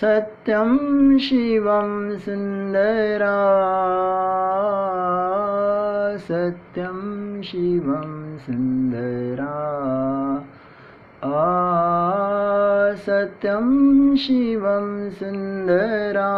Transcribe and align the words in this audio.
सत्यं 0.00 1.18
शिवं 1.18 2.18
सुन्दरा। 2.18 3.38
सत्यं 6.16 7.42
शिवं 7.42 8.38
सुन्दरा। 8.38 9.54
सत्यं 12.94 13.68
शिवं 14.16 15.10
सुन्दरा। 15.10 16.34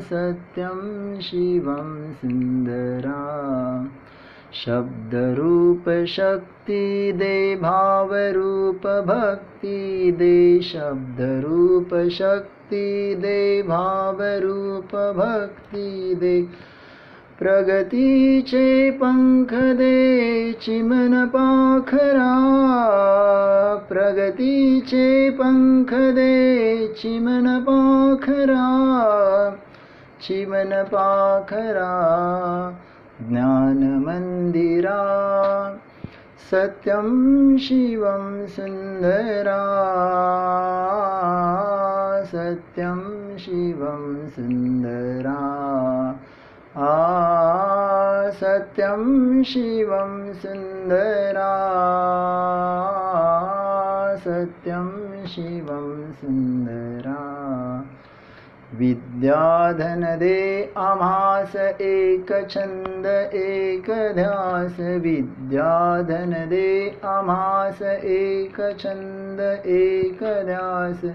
सत्यं 0.00 1.20
शिवं 1.20 2.12
सुन्दरा 2.12 3.34
शब्दरूपशक्तिदे 4.54 5.96
भावरूपभक्तिदे 7.62 8.76
शब्दरूपशक्तिदे 10.62 12.02
भावरूपभक्तिदे 13.62 14.92
प्रगति 17.38 18.10
चे 18.48 18.66
पंखदे 19.00 19.98
चिमन 20.62 21.14
पाखरा 21.34 22.30
प्रगति 23.88 24.56
चे 24.86 25.08
पंखदे 25.40 26.34
चिमन 27.00 27.46
पाखरा 27.68 28.68
चिमन 30.22 30.72
पाखरा 30.94 31.90
ज्ञानमन्दिरा। 33.22 35.00
सत्यं 36.50 37.08
शिवं 37.58 38.46
सुन्दरा। 38.46 39.60
सत्यं 42.24 43.38
शिवं 43.38 44.28
सुन्दरा। 44.28 45.54
सत्यं 48.30 49.42
शिवं 49.42 50.34
सुन्दरा। 50.34 51.74
सत्यं 54.16 55.26
शिवं 55.26 56.12
सुन्दरा 56.12 57.34
विद्याधनदे 58.78 60.72
अमास 60.76 61.78
एकछन्द 61.80 63.34
एकध्यास 63.34 64.76
विद्याधनदे 64.80 66.88
अमास 66.88 68.04
एकछन्द 68.04 69.66
एकध्यास। 69.66 71.12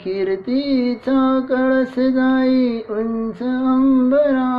कीर्तीचा 0.03 1.45
कळस 1.49 1.99
जाई 1.99 2.81
उंच 2.89 3.43
अंबरा। 3.43 4.53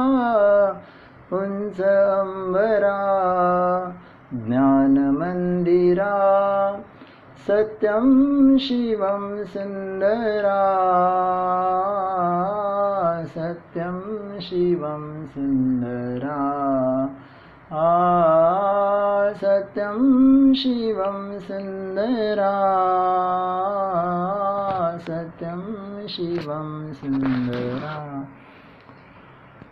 उंच 1.33 1.83
अंबरा। 1.83 2.99
सत्यं 7.49 8.59
शिवं 8.59 9.45
सुन्दरा। 9.45 10.61
सत्यं 13.25 14.01
शिवं 14.41 15.27
सुन्दरा। 15.27 16.41
सत्यं 19.33 19.99
शिवं 20.55 21.39
सुन्दरा। 21.41 22.55
सत्यं 24.99 25.63
शिवं 26.07 26.93
सुन्दरा 26.93 28.29